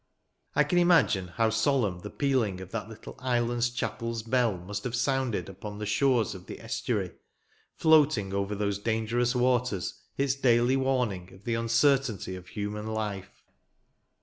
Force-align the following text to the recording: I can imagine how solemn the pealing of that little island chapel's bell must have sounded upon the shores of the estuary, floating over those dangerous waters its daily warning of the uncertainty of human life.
I 0.55 0.63
can 0.63 0.79
imagine 0.79 1.27
how 1.27 1.51
solemn 1.51 1.99
the 1.99 2.09
pealing 2.09 2.59
of 2.59 2.71
that 2.71 2.89
little 2.89 3.15
island 3.19 3.71
chapel's 3.75 4.23
bell 4.23 4.57
must 4.57 4.83
have 4.83 4.95
sounded 4.95 5.47
upon 5.47 5.77
the 5.77 5.85
shores 5.85 6.33
of 6.33 6.47
the 6.47 6.59
estuary, 6.59 7.11
floating 7.75 8.33
over 8.33 8.55
those 8.55 8.79
dangerous 8.79 9.35
waters 9.35 10.01
its 10.17 10.33
daily 10.33 10.75
warning 10.75 11.31
of 11.31 11.43
the 11.43 11.53
uncertainty 11.53 12.35
of 12.35 12.47
human 12.47 12.87
life. 12.87 13.43